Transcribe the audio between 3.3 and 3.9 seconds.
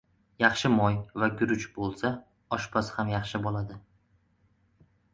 bo‘ladi.